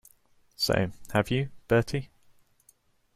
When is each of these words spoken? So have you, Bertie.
So 0.55 0.89
have 1.13 1.29
you, 1.29 1.51
Bertie. 1.67 2.09